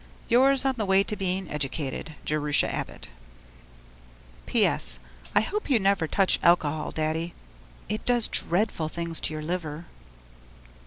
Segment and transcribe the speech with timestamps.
[0.29, 3.09] Yours, on the way to being educated, Jerusha Abbott
[4.47, 4.97] PS.
[5.35, 7.35] I hope you never touch alcohol, Daddy?
[7.87, 9.85] It does dreadful things to your liver.